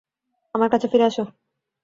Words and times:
আমার 0.55 0.69
কাছে 0.69 0.87
ফিরে 0.87 1.05
আসো। 1.05 1.23